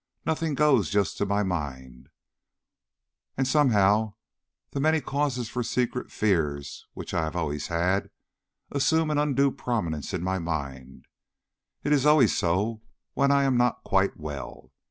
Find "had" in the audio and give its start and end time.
7.67-8.09